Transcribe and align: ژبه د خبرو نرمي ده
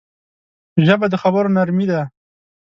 ژبه 0.85 1.05
د 1.09 1.15
خبرو 1.23 1.53
نرمي 1.55 1.85
ده 1.91 2.01